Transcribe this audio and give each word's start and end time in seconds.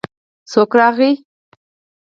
څوک 0.51 0.69
راغی. 0.79 1.11